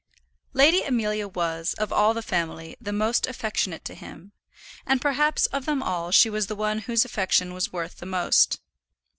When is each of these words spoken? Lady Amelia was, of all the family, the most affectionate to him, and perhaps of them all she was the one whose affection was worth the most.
Lady 0.53 0.81
Amelia 0.81 1.27
was, 1.27 1.75
of 1.75 1.93
all 1.93 2.15
the 2.15 2.23
family, 2.23 2.75
the 2.81 2.91
most 2.91 3.27
affectionate 3.27 3.85
to 3.85 3.93
him, 3.93 4.31
and 4.83 4.99
perhaps 4.99 5.45
of 5.53 5.65
them 5.67 5.83
all 5.83 6.09
she 6.09 6.27
was 6.27 6.47
the 6.47 6.55
one 6.55 6.79
whose 6.79 7.05
affection 7.05 7.53
was 7.53 7.71
worth 7.71 7.97
the 7.99 8.07
most. 8.07 8.59